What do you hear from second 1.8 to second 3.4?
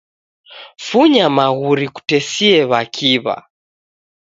kutesie w'akiw'a